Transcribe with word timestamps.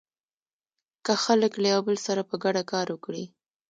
که 1.05 1.13
خلک 1.23 1.53
له 1.61 1.67
يو 1.73 1.81
بل 1.87 1.97
سره 2.05 2.21
په 2.29 2.35
ګډه 2.43 2.61
کار 2.71 2.87
وکړي. 2.91 3.25